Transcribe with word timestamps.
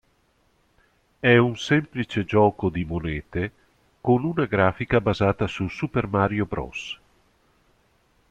È 1.19 1.37
un 1.37 1.57
semplice 1.57 2.25
gioco 2.25 2.69
di 2.69 2.83
monete, 2.85 3.51
con 4.01 4.23
una 4.25 4.45
grafica 4.45 4.99
basata 4.99 5.45
su 5.45 5.67
"Super 5.67 6.07
Mario 6.07 6.47
Bros. 6.47 6.99